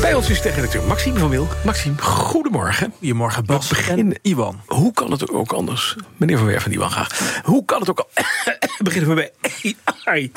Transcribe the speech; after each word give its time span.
Bij 0.00 0.14
ons 0.14 0.30
is 0.30 0.40
techredacteur 0.40 0.82
Maxime 0.82 1.18
van 1.18 1.28
Wil. 1.30 1.48
Maxime, 1.64 1.94
goedemorgen. 2.02 2.92
Goedemorgen 2.98 3.44
Bas 3.44 3.68
We 3.68 3.74
beginnen- 3.74 4.14
en 4.14 4.18
Iwan. 4.22 4.60
Hoe 4.66 4.92
kan 4.92 5.10
het 5.10 5.30
ook 5.30 5.52
anders? 5.52 5.96
Meneer 6.16 6.38
Van 6.38 6.46
Werf 6.46 6.64
en 6.64 6.72
Iwan 6.72 6.90
graag. 6.90 7.40
Hoe 7.44 7.64
kan 7.64 7.80
het 7.80 7.90
ook 7.90 7.98
al... 7.98 8.08
beginnen 8.84 9.08
we 9.08 9.14
bij 9.14 9.32
AI. 10.04 10.32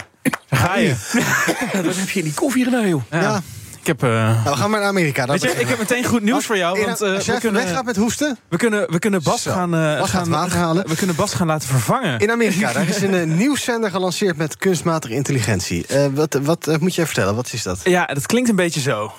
Ga 0.49 0.75
je? 0.77 0.95
Wat 1.83 1.95
heb 1.95 2.09
je 2.09 2.19
in 2.19 2.25
die 2.25 2.33
koffie 2.33 2.63
gedaan, 2.63 2.87
joh? 2.87 3.01
Ja. 3.11 3.41
Heb, 3.89 4.03
eh, 4.03 4.09
Nou, 4.09 4.43
we 4.43 4.55
gaan 4.55 4.69
maar 4.69 4.79
naar 4.79 4.89
Amerika. 4.89 5.25
weet 5.25 5.41
je, 5.41 5.49
ik 5.49 5.67
heb 5.67 5.77
meteen 5.79 6.03
goed 6.05 6.21
nieuws 6.21 6.45
voor 6.45 6.57
jou. 6.57 6.85
Want 6.85 7.01
eh, 7.01 7.13
Als 7.15 7.25
we, 7.25 7.33
even 7.35 7.53
weggaat 7.53 7.65
kunnen, 7.65 7.85
met 7.85 7.95
hoesten. 7.95 8.37
we, 8.49 8.57
kunnen, 8.57 8.91
we 8.91 8.99
kunnen 8.99 9.23
Bas 9.23 9.41
Zo. 9.41 9.51
gaan, 9.51 9.75
eh, 9.75 9.99
Bas 9.99 10.09
gaan 10.09 10.29
water 10.29 10.57
halen. 10.57 10.87
We 10.87 10.95
kunnen 10.95 11.15
Bas 11.15 11.33
gaan 11.33 11.47
laten 11.47 11.67
vervangen. 11.67 12.19
In 12.19 12.31
Amerika, 12.31 12.73
daar 12.73 12.87
is 12.87 13.01
een 13.01 13.13
eh, 13.13 13.23
nieuwszender 13.25 13.91
gelanceerd 13.91 14.37
met 14.37 14.57
kunstmatige 14.57 15.13
intelligentie. 15.13 15.85
Eh, 15.87 16.05
wat 16.13 16.39
wat 16.41 16.77
moet 16.79 16.95
jij 16.95 17.05
vertellen? 17.05 17.35
Wat 17.35 17.53
is 17.53 17.63
dat? 17.63 17.79
Ja, 17.83 18.05
dat 18.05 18.25
klinkt 18.25 18.49
een 18.49 18.55
beetje 18.55 18.79
zo. 18.81 19.11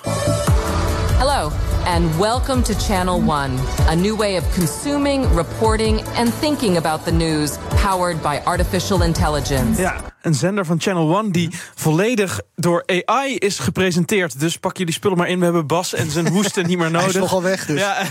Hello, 1.17 1.51
and 1.85 2.17
welcome 2.17 2.61
to 2.61 2.73
Channel 2.73 3.15
One, 3.27 3.49
a 3.89 3.93
new 3.95 4.17
way 4.17 4.37
of 4.37 4.43
consuming, 4.57 5.25
reporting, 5.35 6.01
and 6.17 6.29
thinking 6.39 6.77
about 6.77 7.05
the 7.05 7.11
news, 7.11 7.51
powered 7.81 8.21
by 8.21 8.39
artificial 8.43 9.01
intelligence. 9.03 9.81
Ja, 9.81 9.95
een 10.21 10.33
zender 10.33 10.65
van 10.65 10.81
Channel 10.81 11.17
One 11.17 11.31
die 11.31 11.49
volledig 11.75 12.41
door 12.55 12.83
AI 13.05 13.35
is 13.35 13.59
gepresenteerd. 13.59 14.39
Dus 14.39 14.57
pak 14.57 14.77
jullie 14.77 14.93
spullen 14.93 15.17
maar 15.17 15.27
in. 15.29 15.37
We 15.37 15.43
hebben 15.43 15.67
Bas 15.67 15.93
en 15.93 16.11
zijn 16.11 16.27
hoesten 16.27 16.67
niet 16.67 16.77
meer 16.77 16.89
Hij 16.91 16.99
nodig. 16.99 17.07
is 17.15 17.19
nogal 17.21 17.41
weg, 17.41 17.65
dus. 17.65 17.79
Ja. 17.79 18.01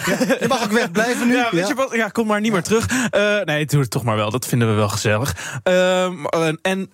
Je 0.41 0.45
mag 0.49 0.63
ook 0.65 0.73
wegblijven 0.73 1.27
nu. 1.27 1.37
Ja, 1.37 1.49
weet 1.51 1.69
je 1.69 1.75
wat? 1.75 1.95
Ja, 1.95 2.09
kom 2.09 2.27
maar 2.27 2.41
niet 2.41 2.53
meer 2.53 2.63
terug. 2.63 2.87
Eh, 3.11 3.41
nee, 3.41 3.67
doe 3.67 3.81
het 3.81 3.91
toch 3.91 4.05
maar 4.05 4.17
wel. 4.17 4.31
Dat 4.31 4.47
vinden 4.47 4.69
we 4.69 4.75
wel 4.75 4.89
gezellig. 4.89 5.61
Ehm, 5.63 6.25
en 6.63 6.91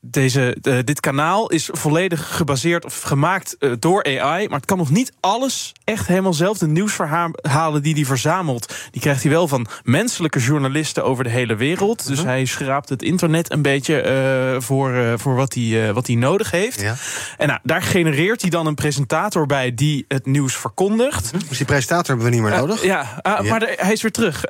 deze, 0.00 0.56
eh, 0.62 0.78
dit 0.84 1.00
kanaal 1.00 1.50
is 1.50 1.68
volledig 1.72 2.36
gebaseerd 2.36 2.84
of 2.84 3.00
gemaakt 3.00 3.56
eh, 3.58 3.70
door 3.78 4.04
AI. 4.04 4.48
Maar 4.48 4.56
het 4.56 4.66
kan 4.66 4.78
nog 4.78 4.90
niet 4.90 5.12
alles 5.20 5.72
echt 5.84 6.06
helemaal 6.06 6.34
zelf. 6.34 6.58
De 6.58 6.66
nieuwsverhalen 6.66 7.82
die 7.82 7.94
hij 7.94 8.04
verzamelt, 8.04 8.74
die 8.90 9.00
krijgt 9.00 9.22
hij 9.22 9.30
wel 9.30 9.48
van 9.48 9.66
menselijke 9.82 10.38
journalisten 10.38 11.04
over 11.04 11.24
de 11.24 11.30
hele 11.30 11.54
wereld. 11.56 12.06
Dus 12.06 12.22
hij 12.22 12.44
schraapt 12.44 12.88
het 12.88 13.02
internet 13.02 13.52
een 13.52 13.62
beetje 13.62 14.00
eh, 14.00 14.60
voor, 14.60 15.18
voor 15.18 15.34
wat, 15.34 15.54
hij, 15.54 15.92
wat 15.92 16.06
hij 16.06 16.16
nodig 16.16 16.50
heeft. 16.50 16.80
Ja. 16.80 16.94
En 17.38 17.46
nou, 17.48 17.60
daar 17.62 17.82
genereert 17.82 18.40
hij 18.40 18.50
dan 18.50 18.66
een 18.66 18.74
presentator 18.74 19.46
bij 19.46 19.74
die 19.74 20.04
het 20.08 20.26
nieuws 20.26 20.54
verkondigt. 20.56 21.32
Dus 21.48 21.56
die 21.58 21.66
presentator 21.66 22.06
hebben 22.06 22.24
we 22.24 22.32
niet 22.32 22.42
meer 22.42 22.58
nodig. 22.58 22.82
Ja, 22.84 23.18
ah, 23.22 23.44
Ja. 23.44 23.50
maar 23.50 23.60
de- 23.60 23.74
hij 23.76 23.92
is 23.92 24.02
weer 24.02 24.12
terug. 24.12 24.44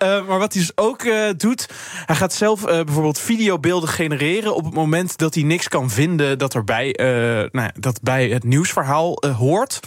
Maar 0.00 0.38
wat 0.38 0.52
hij 0.52 0.62
dus 0.62 0.72
ook 0.74 1.04
doet, 1.36 1.68
hij 2.06 2.16
gaat 2.16 2.32
zelf 2.34 2.64
bijvoorbeeld 2.64 3.18
videobeelden 3.18 3.79
genereren 3.88 4.54
op 4.54 4.64
het 4.64 4.74
moment 4.74 5.18
dat 5.18 5.34
hij 5.34 5.42
niks 5.42 5.68
kan 5.68 5.90
vinden 5.90 6.38
dat 6.38 6.54
erbij 6.54 6.92
eh, 6.92 7.48
nou, 7.52 7.70
dat 7.74 8.00
bij 8.02 8.28
het 8.28 8.44
nieuwsverhaal 8.44 9.16
eh, 9.16 9.36
hoort. 9.36 9.80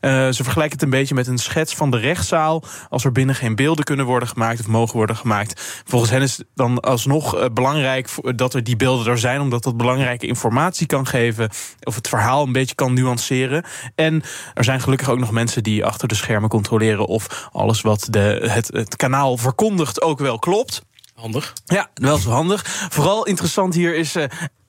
Eh, 0.00 0.10
ze 0.28 0.42
vergelijken 0.42 0.74
het 0.74 0.82
een 0.82 0.90
beetje 0.90 1.14
met 1.14 1.26
een 1.26 1.38
schets 1.38 1.74
van 1.74 1.90
de 1.90 1.98
rechtszaal. 1.98 2.62
Als 2.88 3.04
er 3.04 3.12
binnen 3.12 3.34
geen 3.34 3.54
beelden 3.56 3.84
kunnen 3.84 4.06
worden 4.06 4.28
gemaakt 4.28 4.60
of 4.60 4.66
mogen 4.66 4.96
worden 4.96 5.16
gemaakt. 5.16 5.82
Volgens 5.84 6.10
hen 6.10 6.22
is 6.22 6.36
het 6.36 6.46
dan 6.54 6.80
alsnog 6.80 7.52
belangrijk 7.52 8.08
dat 8.36 8.54
er 8.54 8.64
die 8.64 8.76
beelden 8.76 9.06
er 9.06 9.18
zijn, 9.18 9.40
omdat 9.40 9.62
dat 9.62 9.76
belangrijke 9.76 10.26
informatie 10.26 10.86
kan 10.86 11.06
geven 11.06 11.50
of 11.82 11.94
het 11.94 12.08
verhaal 12.08 12.46
een 12.46 12.52
beetje 12.52 12.74
kan 12.74 12.94
nuanceren. 12.94 13.64
En 13.94 14.22
er 14.54 14.64
zijn 14.64 14.80
gelukkig 14.80 15.10
ook 15.10 15.18
nog 15.18 15.30
mensen 15.30 15.62
die 15.62 15.84
achter 15.84 16.08
de 16.08 16.14
schermen 16.14 16.48
controleren 16.48 17.06
of 17.06 17.48
alles 17.52 17.80
wat 17.80 18.06
de, 18.10 18.50
het 18.72 18.96
kanaal 18.96 19.36
verkondigt 19.36 20.02
ook 20.02 20.18
wel 20.18 20.38
klopt. 20.38 20.86
Handig. 21.18 21.52
Ja, 21.64 21.90
wel 21.94 22.16
zo 22.16 22.30
handig. 22.30 22.62
Vooral 22.90 23.26
interessant 23.26 23.74
hier 23.74 23.96
is. 23.96 24.16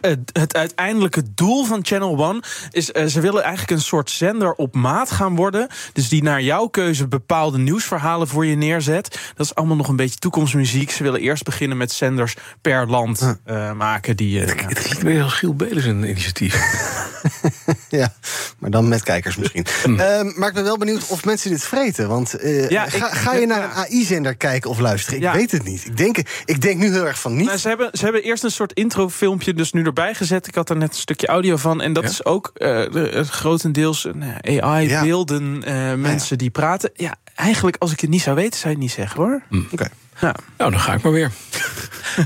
Het, 0.02 0.20
het 0.34 0.56
uiteindelijke 0.56 1.24
doel 1.36 1.66
van 1.66 1.80
Channel 1.86 2.18
One 2.18 2.42
is, 2.72 2.92
eh, 2.92 3.06
ze 3.06 3.20
willen 3.22 3.42
eigenlijk 3.44 3.72
een 3.72 3.82
soort 3.82 4.10
zender 4.12 4.54
op 4.54 4.76
maat 4.76 5.12
gaan 5.12 5.36
worden. 5.36 5.68
Dus 5.94 6.10
die 6.10 6.24
naar 6.24 6.42
jouw 6.42 6.68
keuze 6.68 7.08
bepaalde 7.08 7.58
nieuwsverhalen 7.58 8.28
voor 8.28 8.46
je 8.46 8.56
neerzet. 8.56 9.20
Dat 9.36 9.46
is 9.46 9.56
allemaal 9.56 9.76
nog 9.76 9.88
een 9.88 9.96
beetje 9.96 10.18
toekomstmuziek. 10.20 10.92
Ze 10.92 11.04
willen 11.04 11.20
eerst 11.22 11.44
beginnen 11.44 11.78
met 11.78 11.92
zenders 11.92 12.36
per 12.62 12.88
land 12.90 13.38
eh, 13.46 13.72
maken. 13.74 14.16
Die, 14.18 14.42
eh, 14.42 14.48
Het 14.48 14.80
klinkt 14.80 15.02
weer 15.02 15.24
als 15.24 15.34
Giel 15.34 15.54
Belis 15.56 15.86
een 15.86 16.04
initiatief. 16.04 16.56
Ja, 17.90 18.14
maar 18.60 18.70
dan 18.70 18.88
met 18.88 19.04
kijkers 19.04 19.36
misschien. 19.38 19.66
Ehm, 19.84 20.32
maar 20.40 20.48
ik 20.48 20.54
ben 20.54 20.64
wel 20.64 20.78
benieuwd 20.78 21.08
of 21.08 21.26
mensen 21.26 21.50
dit 21.50 21.64
vreten. 21.64 22.08
Want 22.08 22.34
eh, 22.34 22.70
Ja, 22.70 22.90
ga, 22.90 23.08
ik- 23.08 23.14
ga 23.14 23.34
je 23.34 23.46
naar 23.46 23.60
ja. 23.60 23.66
een 23.66 23.72
AI-zender 23.76 24.36
kijken 24.36 24.70
of 24.70 24.80
luisteren? 24.80 25.18
Ik 25.20 25.26
Ja. 25.26 25.34
weet 25.34 25.52
het 25.52 25.64
niet. 25.64 25.86
Ik 25.86 25.98
denk, 25.98 26.18
ik 26.46 26.62
denk 26.62 26.80
nu 26.80 26.92
heel 26.92 27.08
erg 27.08 27.20
van 27.20 27.36
niet. 27.36 27.46
Nou, 27.46 27.58
ze, 27.58 27.68
hebben, 27.68 27.90
ze 27.94 28.04
hebben 28.04 28.24
eerst 28.24 28.44
een 28.44 28.52
soort 28.52 28.74
introfilmpje 28.74 29.54
dus 29.54 29.72
nu 29.72 29.88
erbij 29.90 30.14
gezet. 30.14 30.48
Ik 30.48 30.56
had 30.56 30.70
er 30.70 30.78
net 30.78 30.90
een 30.90 30.96
stukje 31.00 31.28
audio 31.28 31.58
van. 31.58 31.82
En 31.82 31.94
dat 31.94 32.04
Ja? 32.04 32.10
is 32.10 32.26
ook 32.26 32.52
eh, 32.54 32.68
de- 32.92 33.10
het 33.14 33.30
grotendeels 33.30 34.06
eh, 34.06 34.14
nou 34.14 34.32
ja, 34.42 34.62
AI-beelden, 34.62 35.64
eh, 35.64 35.94
mensen 35.94 36.38
die 36.38 36.50
praten. 36.50 36.92
Ja, 36.94 37.16
eigenlijk 37.36 37.76
als 37.80 37.92
ik 37.92 38.00
het 38.00 38.10
niet 38.10 38.22
zou 38.22 38.36
weten, 38.36 38.60
zou 38.60 38.64
je 38.70 38.70
het 38.76 38.80
niet 38.80 38.92
zeggen 38.92 39.22
hoor. 39.24 39.42
Oké. 39.72 39.88
Ja. 40.22 40.36
Nou, 40.58 40.72
dan 40.72 40.80
ga 40.80 40.94
ik 40.94 41.02
maar 41.02 41.12
weer. 41.12 41.32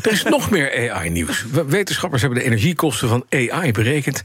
Er 0.02 0.12
is 0.12 0.24
nog 0.24 0.50
meer 0.50 0.92
AI-nieuws. 0.92 1.46
Wetenschappers 1.68 2.22
hebben 2.22 2.40
de 2.40 2.46
energiekosten 2.46 3.08
van 3.08 3.26
AI 3.30 3.72
berekend. 3.72 4.24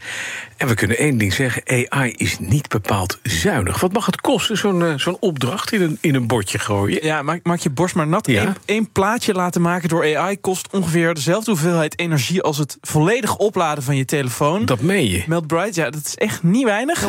En 0.56 0.68
we 0.68 0.74
kunnen 0.74 0.98
één 0.98 1.18
ding 1.18 1.32
zeggen: 1.32 1.88
AI 1.88 2.12
is 2.16 2.38
niet 2.38 2.68
bepaald 2.68 3.18
zuinig. 3.22 3.80
Wat 3.80 3.92
mag 3.92 4.06
het 4.06 4.20
kosten, 4.20 4.56
zo'n 4.56 4.84
eh, 4.84 4.92
zo'n 4.96 5.16
opdracht 5.20 5.72
in 5.72 5.82
een, 5.82 5.98
in 6.00 6.14
een 6.14 6.26
bordje 6.26 6.58
gooien? 6.58 7.04
Ja, 7.04 7.22
maak, 7.22 7.40
maak 7.42 7.58
je 7.58 7.70
borst 7.70 7.94
maar 7.94 8.06
nat. 8.06 8.26
Ja. 8.26 8.46
Eén, 8.46 8.56
één 8.64 8.92
plaatje 8.92 9.32
laten 9.32 9.60
maken 9.60 9.88
door 9.88 10.16
AI 10.16 10.40
kost 10.40 10.68
ongeveer 10.70 11.14
dezelfde 11.14 11.50
hoeveelheid 11.50 11.98
energie 11.98 12.42
als 12.42 12.58
het 12.58 12.78
volledig 12.80 13.36
opladen 13.36 13.84
van 13.84 13.96
je 13.96 14.04
telefoon. 14.04 14.64
Dat 14.64 14.80
meen 14.80 15.10
je. 15.10 15.22
Melt 15.26 15.46
Bright, 15.46 15.74
ja, 15.74 15.90
dat 15.90 16.04
is 16.04 16.14
echt 16.14 16.42
niet 16.42 16.64
weinig. 16.64 17.06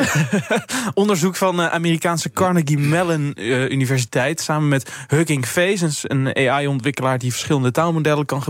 Onderzoek 0.94 1.36
van 1.36 1.56
de 1.56 1.70
Amerikaanse 1.70 2.32
Carnegie 2.32 2.78
Mellon 2.78 3.34
eh, 3.34 3.70
Universiteit... 3.70 4.42
samen 4.42 4.68
met 4.68 4.92
Hugging 5.08 5.46
Face, 5.46 5.90
een 6.02 6.36
AI-ontwikkelaar... 6.36 7.20
die 7.20 7.32
verschillende 7.32 7.72
taalmodellen 7.72 8.26
kan 8.26 8.28
gebruiken. 8.28 8.49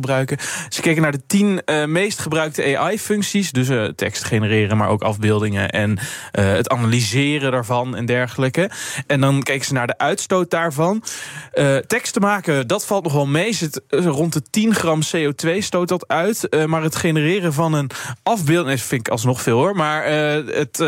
Ze 0.69 0.81
keken 0.81 1.01
naar 1.01 1.11
de 1.11 1.25
tien 1.27 1.61
eh, 1.65 1.85
meest 1.85 2.19
gebruikte 2.19 2.77
AI-functies. 2.77 3.51
Dus 3.51 3.69
eh, 3.69 3.85
tekst 3.85 4.23
genereren, 4.23 4.77
maar 4.77 4.89
ook 4.89 5.01
afbeeldingen... 5.01 5.69
en 5.69 5.97
eh, 6.31 6.51
het 6.51 6.69
analyseren 6.69 7.51
daarvan 7.51 7.95
en 7.95 8.05
dergelijke. 8.05 8.69
En 9.07 9.21
dan 9.21 9.43
keken 9.43 9.65
ze 9.65 9.73
naar 9.73 9.88
de 9.88 9.97
uitstoot 9.97 10.49
daarvan. 10.49 11.03
Eh 11.51 11.77
tekst 11.77 12.13
te 12.13 12.19
maken, 12.19 12.67
dat 12.67 12.85
valt 12.85 13.03
nog 13.03 13.13
wel 13.13 13.27
mee. 13.27 13.53
Zit 13.53 13.81
rond 13.89 14.33
de 14.33 14.41
10 14.49 14.75
gram 14.75 15.01
CO2 15.15 15.57
stoot 15.57 15.88
dat 15.88 16.07
uit. 16.07 16.65
Maar 16.67 16.83
het 16.83 16.95
genereren 16.95 17.53
van 17.53 17.73
een 17.73 17.89
afbeelding... 18.23 18.81
Vind 18.81 19.07
ik 19.07 19.11
alsnog 19.11 19.41
veel 19.41 19.57
hoor. 19.57 19.75
Maar 19.75 20.05
het 20.45 20.83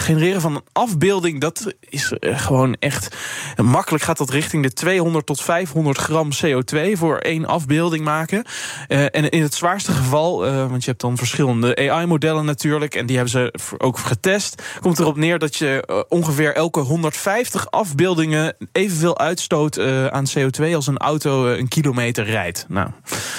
genereren 0.00 0.40
van 0.40 0.54
een 0.54 0.64
afbeelding... 0.72 1.40
dat 1.40 1.74
is 1.80 2.12
eh, 2.12 2.38
gewoon 2.38 2.76
echt... 2.78 3.16
Makkelijk 3.62 4.04
gaat 4.04 4.18
dat 4.18 4.30
richting 4.30 4.62
de 4.62 4.72
200 4.72 5.26
tot 5.26 5.40
500 5.40 5.98
gram 5.98 6.30
CO2... 6.44 6.92
voor 6.92 7.18
één 7.18 7.46
afbeelding 7.46 8.04
maken. 8.04 8.44
Eh, 8.88 9.02
en 9.02 9.30
in 9.30 9.42
het 9.42 9.54
zwaarste 9.54 9.92
geval... 9.92 10.46
eh, 10.46 10.68
want 10.68 10.84
je 10.84 10.90
hebt 10.90 11.02
dan 11.02 11.16
verschillende 11.16 11.90
AI-modellen 11.90 12.44
natuurlijk... 12.44 12.94
en 12.94 13.06
die 13.06 13.16
hebben 13.16 13.32
ze 13.32 13.54
ook 13.78 13.98
getest... 13.98 14.62
komt 14.80 14.98
erop 14.98 15.16
neer 15.16 15.38
dat 15.38 15.56
je 15.56 16.04
ongeveer 16.08 16.54
elke 16.54 16.80
150 16.80 17.70
afbeeldingen... 17.70 18.56
evenveel 18.72 19.18
uitstoot 19.18 19.80
aan 20.10 20.26
CO2 20.38 20.74
als 20.74 20.86
een 20.86 20.98
auto 20.98 21.46
een 21.46 21.68
kilometer 21.68 22.24
rijdt. 22.24 22.64
Nou, 22.68 22.90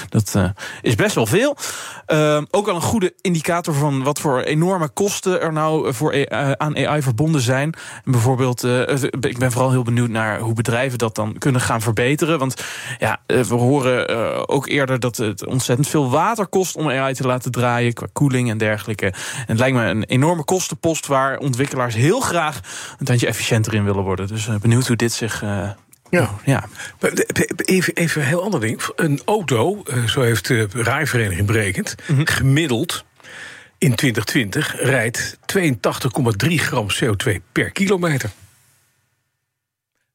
dat 0.09 0.35
is 0.81 0.95
best 0.95 1.15
wel 1.15 1.25
veel. 1.25 1.57
Ook 2.51 2.67
al 2.67 2.75
een 2.75 2.81
goede 2.81 3.13
indicator 3.21 3.73
van 3.73 4.03
wat 4.03 4.19
voor 4.19 4.41
enorme 4.41 4.89
kosten 4.89 5.41
er 5.41 5.53
nou 5.53 5.93
voor, 5.93 6.13
aan 6.57 6.77
AI 6.87 7.01
verbonden 7.01 7.41
zijn. 7.41 7.73
En 8.05 8.11
bijvoorbeeld, 8.11 8.63
eh, 8.63 9.03
ik 9.19 9.37
ben 9.37 9.51
vooral 9.51 9.71
heel 9.71 9.83
benieuwd 9.83 10.09
naar 10.09 10.39
hoe 10.39 10.53
bedrijven 10.53 10.97
dat 10.97 11.15
dan 11.15 11.37
kunnen 11.37 11.61
gaan 11.61 11.81
verbeteren. 11.81 12.39
Want 12.39 12.63
ja, 12.99 13.17
eh, 13.25 13.39
we 13.41 13.55
horen 13.55 14.07
eh, 14.07 14.43
ook 14.45 14.67
eerder 14.67 14.99
dat 14.99 15.17
het 15.17 15.45
ontzettend 15.45 15.87
veel 15.87 16.09
water 16.09 16.47
kost 16.47 16.75
om 16.75 16.89
AI 16.89 17.13
te 17.13 17.27
laten 17.27 17.51
draaien, 17.51 17.93
qua 17.93 18.07
koeling 18.13 18.49
en 18.49 18.57
dergelijke. 18.57 19.05
En 19.05 19.13
het 19.45 19.57
lijkt 19.59 19.75
me 19.77 19.83
een 19.83 20.03
enorme 20.03 20.43
kostenpost 20.43 21.07
waar 21.07 21.37
ontwikkelaars 21.37 21.95
heel 21.95 22.19
graag 22.19 22.59
een 22.99 23.05
tandje 23.05 23.27
efficiënter 23.27 23.73
in 23.73 23.83
willen 23.83 24.03
worden. 24.03 24.27
Dus 24.27 24.47
eh, 24.47 24.55
benieuwd 24.55 24.87
hoe 24.87 24.95
dit 24.95 25.11
zich. 25.13 25.43
eh, 25.43 25.69
Ja. 26.09 26.29
ja. 26.45 26.63
Even, 27.65 27.93
even 27.93 28.21
een 28.21 28.27
heel 28.27 28.43
ander 28.43 28.59
ding. 28.59 28.81
Een 28.95 29.21
auto, 29.25 29.81
eh, 29.85 30.03
zo 30.03 30.21
heeft 30.21 30.47
de 30.47 30.67
rijvereniging 30.73 31.47
berekend, 31.47 31.95
gemiddeld 32.23 33.05
in 33.77 33.95
2020 33.95 34.81
rijdt 34.81 35.37
82,3 35.45 36.53
gram 36.55 36.87
CO2 37.03 37.31
per 37.51 37.71
kilometer. 37.71 38.29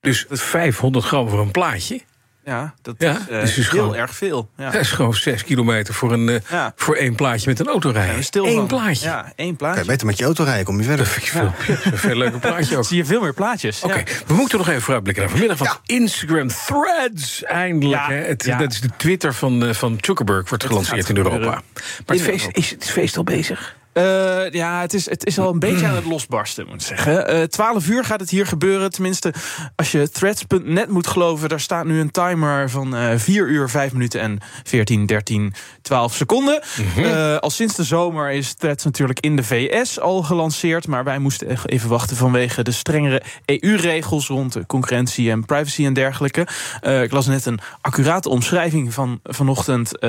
Dus 0.00 0.26
500 0.29 1.05
gram 1.05 1.29
voor 1.29 1.41
een 1.41 1.50
plaatje. 1.50 2.00
Ja, 2.44 2.74
dat 2.82 2.94
Ja, 2.98 3.10
is, 3.10 3.18
eh, 3.28 3.40
dus 3.40 3.50
is 3.50 3.56
heel 3.56 3.80
gewoon- 3.80 3.94
erg 3.94 4.14
veel. 4.14 4.50
Ja. 4.56 4.70
Dat 4.70 4.80
is 4.80 4.90
gewoon 4.90 5.14
6 5.14 5.44
kilometer 5.44 5.94
voor, 5.94 6.12
een, 6.12 6.28
eh, 6.28 6.36
Ja. 6.50 6.72
voor 6.76 6.94
één 6.96 7.14
plaatje 7.14 7.48
met 7.48 7.60
een 7.60 7.66
auto 7.68 7.90
rijden. 7.90 8.16
Ja, 8.16 8.22
stil 8.22 8.46
Eén 8.46 8.54
van. 8.54 8.66
plaatje. 8.66 9.06
Ja, 9.06 9.32
één 9.36 9.46
Kan 9.46 9.56
plaatje. 9.56 9.80
je 9.80 9.86
beter 9.86 10.06
met 10.06 10.18
je 10.18 10.24
auto 10.24 10.44
rijden, 10.44 10.64
kom 10.64 10.76
je 10.78 10.84
verder. 10.84 11.04
Dat 11.04 11.14
vind 11.14 11.26
ik 11.26 11.32
veel, 11.32 11.42
ja, 11.66 11.74
dat 11.74 11.84
is 11.84 11.92
een 11.92 11.98
veel 11.98 12.16
leuker 12.16 12.38
plaatje 12.38 12.76
ook. 12.76 12.84
Zie 12.84 12.96
je 12.96 13.04
veel 13.04 13.20
meer 13.20 13.34
plaatjes. 13.34 13.82
Oké, 13.82 13.96
Ja. 13.96 14.04
we 14.26 14.34
moeten 14.34 14.58
nog 14.58 14.68
even 14.68 14.82
vooruitblikken 14.82 15.22
naar 15.24 15.32
vanmiddag. 15.32 15.58
Want 15.58 15.80
Instagram 15.86 16.48
Threads, 16.48 17.42
eindelijk. 17.44 18.00
Ja, 18.00 18.08
hè. 18.14 18.14
Het, 18.22 18.44
ja. 18.44 18.58
Dat 18.58 18.72
is 18.72 18.80
de 18.80 18.90
Twitter 18.96 19.34
van, 19.34 19.64
eh, 19.64 19.74
van 19.74 19.98
Zuckerberg, 20.00 20.48
wordt 20.48 20.64
gelanceerd 20.64 21.08
in 21.08 21.16
Europa. 21.16 21.36
gebeuren. 21.36 21.62
Maar 21.74 22.16
het 22.16 22.20
feest, 22.22 22.40
Europa. 22.40 22.58
is 22.58 22.70
het 22.70 22.84
feest 22.90 23.16
al 23.16 23.24
bezig? 23.24 23.76
Eh, 23.92 24.50
ja, 24.50 24.80
het 24.80 24.94
is, 24.94 25.08
het 25.08 25.26
is 25.26 25.38
al 25.38 25.52
een 25.52 25.58
beetje 25.58 25.86
aan 25.86 25.94
het 25.94 26.04
losbarsten, 26.04 26.66
moet 26.66 26.74
ik 26.74 26.80
zeggen. 26.80 27.28
Eh 27.28 27.42
12 27.42 27.88
uur 27.88 28.04
gaat 28.04 28.20
het 28.20 28.30
hier 28.30 28.46
gebeuren. 28.46 28.90
Tenminste, 28.90 29.34
als 29.76 29.92
je 29.92 30.10
threads.net 30.10 30.88
moet 30.88 31.06
geloven... 31.06 31.48
daar 31.48 31.60
staat 31.60 31.84
nu 31.84 32.00
een 32.00 32.10
timer 32.10 32.70
van 32.70 32.96
eh 32.96 33.16
4 33.16 33.48
uur, 33.48 33.70
5 33.70 33.92
minuten 33.92 34.20
en 34.20 34.38
14, 34.64 35.06
13, 35.06 35.54
12 35.82 36.14
seconden. 36.14 36.62
Eh, 36.96 37.36
al 37.36 37.50
sinds 37.50 37.74
de 37.74 37.84
zomer 37.84 38.30
is 38.30 38.54
Threads 38.54 38.84
natuurlijk 38.84 39.20
in 39.20 39.36
de 39.36 39.44
VS 39.44 40.00
al 40.00 40.22
gelanceerd... 40.22 40.86
maar 40.86 41.04
wij 41.04 41.18
moesten 41.18 41.48
echt 41.48 41.68
even 41.68 41.88
wachten 41.88 42.16
vanwege 42.16 42.62
de 42.62 42.72
strengere 42.72 43.22
EU-regels... 43.44 44.26
rond 44.26 44.58
concurrentie 44.66 45.30
en 45.30 45.44
privacy 45.44 45.84
en 45.84 45.92
dergelijke. 45.92 46.46
Ik 47.02 47.12
las 47.12 47.26
net 47.26 47.46
een 47.46 47.60
accurate 47.80 48.28
omschrijving 48.28 48.94
van 48.94 49.20
vanochtend. 49.22 50.00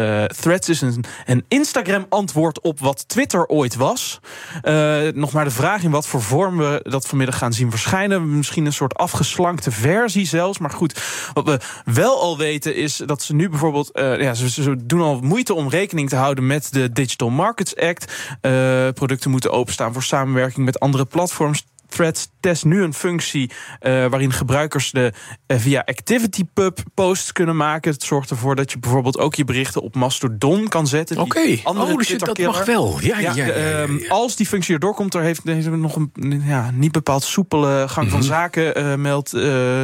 Threads 0.41 0.69
is 0.69 0.81
een, 0.81 1.03
een 1.25 1.45
Instagram-antwoord 1.47 2.61
op 2.61 2.79
wat 2.79 3.07
Twitter 3.07 3.45
ooit 3.45 3.72
was. 3.75 4.19
Eh, 4.61 5.01
nog 5.13 5.31
maar 5.31 5.43
de 5.43 5.51
vraag 5.51 5.83
in 5.83 5.91
wat 5.91 6.07
voor 6.07 6.21
vorm 6.21 6.57
we 6.57 6.79
dat 6.83 7.07
vanmiddag 7.07 7.37
gaan 7.37 7.53
zien 7.53 7.69
verschijnen. 7.69 8.37
Misschien 8.37 8.65
een 8.65 8.73
soort 8.73 8.95
afgeslankte 8.95 9.71
versie 9.71 10.25
zelfs. 10.25 10.57
Maar 10.57 10.69
goed, 10.69 11.01
wat 11.33 11.45
we 11.45 11.59
wel 11.85 12.21
al 12.21 12.37
weten 12.37 12.75
is 12.75 13.01
dat 13.05 13.21
ze 13.21 13.35
nu 13.35 13.49
bijvoorbeeld... 13.49 13.91
eh, 13.91 14.21
ja, 14.21 14.33
ze, 14.33 14.49
ze 14.49 14.85
doen 14.85 15.01
al 15.01 15.19
moeite 15.19 15.53
om 15.53 15.69
rekening 15.69 16.09
te 16.09 16.15
houden 16.15 16.47
met 16.47 16.73
de 16.73 16.91
Digital 16.91 17.29
Markets 17.29 17.75
Act. 17.75 18.13
Eh, 18.41 18.51
producten 18.93 19.31
moeten 19.31 19.51
openstaan 19.51 19.93
voor 19.93 20.03
samenwerking 20.03 20.65
met 20.65 20.79
andere 20.79 21.05
platforms. 21.05 21.65
Threads 21.87 22.27
test 22.43 22.65
nu 22.65 22.83
een 22.83 22.93
functie 22.93 23.51
eh, 23.79 23.91
waarin 23.91 24.31
gebruikers 24.31 24.91
de 24.91 25.13
eh, 25.47 25.57
via 25.57 25.83
ActivityPub 25.85 26.79
posts 26.93 27.31
kunnen 27.31 27.55
maken. 27.55 27.91
Het 27.91 28.03
zorgt 28.03 28.29
ervoor 28.29 28.55
dat 28.55 28.71
je 28.71 28.79
bijvoorbeeld 28.79 29.17
ook 29.19 29.35
je 29.35 29.45
berichten 29.45 29.81
op 29.81 29.95
Mastodon 29.95 30.67
kan 30.67 30.87
zetten. 30.87 31.17
Oké, 31.17 31.57
andere 31.63 31.91
oh, 31.91 31.97
dus 31.97 32.07
dat 32.17 32.37
mag 32.37 32.65
wel. 32.65 32.97
Ja, 33.01 33.19
ja, 33.19 33.33
ja, 33.35 33.47
ehm. 33.47 33.91
Als 34.09 34.35
die 34.35 34.45
functie 34.45 34.73
erdoor 34.73 34.93
komt, 34.95 35.13
er 35.13 35.21
heeft 35.21 35.45
deze 35.45 35.69
nog 35.69 35.95
een 35.95 36.43
ja, 36.45 36.71
niet 36.73 36.91
bepaald 36.91 37.23
soepele 37.23 37.85
gang 37.87 38.05
Mhm. 38.07 38.15
van 38.15 38.23
zaken, 38.23 38.75
eh, 38.75 38.95
meldt 38.95 39.29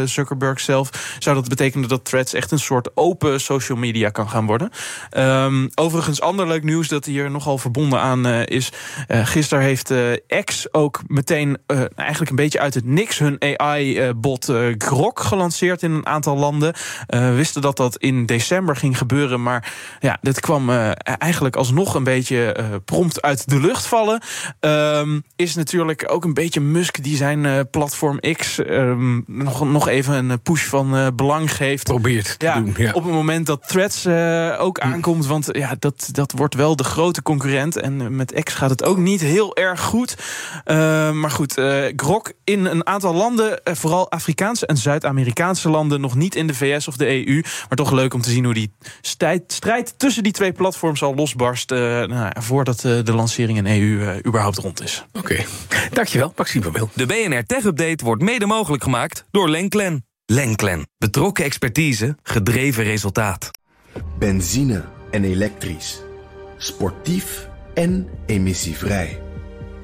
Zuckerberg 0.06 0.59
zelf. 0.59 1.15
Zou 1.19 1.35
dat 1.35 1.50
betekenen 1.50 1.89
dat 1.89 2.06
Threads 2.06 2.33
echt 2.33 2.51
een 2.51 2.59
soort 2.59 2.97
open 2.97 3.41
social 3.41 3.77
media 3.77 4.09
kan 4.09 4.29
gaan 4.29 4.45
worden? 4.45 4.69
Ehm, 5.09 5.67
overigens, 5.75 6.21
ander 6.21 6.47
leuk 6.47 6.63
nieuws 6.63 6.88
dat 6.88 7.06
hier 7.06 7.31
nogal 7.31 7.57
verbonden 7.57 8.00
aan 8.00 8.25
is. 8.25 8.71
gisteren 9.07 9.63
heeft 9.63 9.94
X 10.44 10.73
ook 10.73 11.01
meteen 11.07 11.57
eigenlijk 11.95 12.29
een 12.29 12.35
beetje 12.35 12.48
uit 12.57 12.73
het 12.73 12.85
niks 12.85 13.19
hun 13.19 13.35
AI-bot 13.39 14.49
eh 14.49 14.65
Grok 14.77 15.19
gelanceerd 15.19 15.83
in 15.83 15.91
een 15.91 16.05
aantal 16.05 16.37
landen. 16.37 16.73
Eh, 17.07 17.19
we 17.19 17.31
wisten 17.33 17.61
dat 17.61 17.77
dat 17.77 17.97
in 17.97 18.25
december 18.25 18.75
ging 18.75 18.97
gebeuren, 18.97 19.43
maar 19.43 19.73
ja, 19.99 20.17
dit 20.21 20.39
kwam 20.39 20.69
eh, 20.69 20.91
eigenlijk 21.03 21.55
alsnog 21.55 21.93
een 21.93 22.03
beetje 22.03 22.51
eh, 22.53 22.65
prompt 22.85 23.21
uit 23.21 23.49
de 23.49 23.59
lucht 23.59 23.85
vallen. 23.85 24.21
Ehm, 24.59 25.19
is 25.35 25.55
natuurlijk 25.55 26.05
ook 26.11 26.23
een 26.23 26.33
beetje 26.33 26.61
Musk 26.61 27.03
die 27.03 27.15
zijn 27.17 27.45
eh, 27.45 27.59
platform 27.71 28.19
X 28.37 28.59
ehm, 28.59 29.21
nog, 29.25 29.65
nog 29.65 29.87
even 29.87 30.29
een 30.29 30.41
push 30.41 30.63
van 30.65 30.95
eh, 30.95 31.07
belang 31.15 31.55
geeft. 31.55 31.83
Probeert 31.83 32.39
te 32.39 32.45
Ja, 32.45 32.55
doen. 32.59 32.73
Ja. 32.77 32.91
op 32.93 33.03
het 33.03 33.13
moment 33.13 33.45
dat 33.45 33.67
Threads 33.67 34.05
eh, 34.05 34.55
ook 34.59 34.79
aankomt. 34.79 35.25
Want 35.25 35.47
ja, 35.51 35.75
dat, 35.79 36.09
dat 36.11 36.31
wordt 36.31 36.55
wel 36.55 36.75
de 36.75 36.83
grote 36.83 37.21
concurrent. 37.21 37.77
En 37.77 38.01
eh, 38.01 38.07
met 38.07 38.43
X 38.43 38.53
gaat 38.53 38.69
het 38.69 38.83
ook 38.83 38.97
niet 38.97 39.21
heel 39.21 39.55
erg 39.55 39.81
goed. 39.81 40.15
Eh, 40.63 41.11
maar 41.11 41.31
goed, 41.31 41.57
eh 41.57 41.83
Grok 41.95 42.31
in 42.49 42.65
een 42.65 42.85
aantal 42.85 43.13
landen, 43.13 43.63
eh, 43.63 43.75
vooral 43.75 44.11
Afrikaanse 44.11 44.65
en 44.65 44.77
Zuid-Amerikaanse 44.77 45.69
landen, 45.69 46.01
nog 46.01 46.15
niet 46.15 46.35
in 46.35 46.47
de 46.47 46.53
VS 46.53 46.87
of 46.87 46.97
de 46.97 47.27
EU. 47.27 47.41
Maar 47.41 47.77
toch 47.77 47.91
leuk 47.91 48.13
om 48.13 48.21
te 48.21 48.29
zien 48.29 48.45
hoe 48.45 48.53
die 48.53 48.71
strijd, 49.01 49.93
tussen 49.97 50.23
die 50.23 50.31
twee 50.31 50.51
platforms 50.51 51.03
al 51.03 51.15
losbarst. 51.15 51.71
eh, 51.71 51.77
nou, 51.79 52.09
ja, 52.09 52.35
voordat 52.41 52.85
eh, 52.85 53.03
de 53.03 53.13
lancering 53.13 53.57
in 53.57 53.67
EU 53.67 54.21
überhaupt 54.25 54.57
rond 54.57 54.83
is. 54.83 55.05
Oké, 55.13 55.45
dankjewel, 55.93 56.33
Maxime 56.35 56.63
van 56.63 56.73
Wil. 56.73 56.89
De 56.93 57.05
BNR 57.05 57.43
Tech 57.45 57.63
Update 57.63 58.03
wordt 58.03 58.21
mede 58.21 58.45
mogelijk 58.45 58.83
gemaakt 58.83 59.25
door 59.31 59.49
Lenklen. 59.49 60.05
Lenklen. 60.25 60.87
Betrokken 60.97 61.45
expertise, 61.45 62.17
gedreven 62.23 62.83
resultaat. 62.83 63.51
Benzine 64.19 64.83
en 65.11 65.23
elektrisch. 65.23 66.01
Sportief 66.57 67.47
en 67.73 68.09
emissievrij. 68.25 69.28